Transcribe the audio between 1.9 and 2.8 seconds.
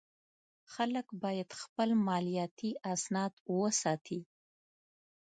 مالیاتي